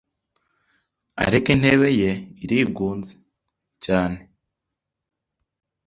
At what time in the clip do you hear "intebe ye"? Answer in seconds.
1.55-2.11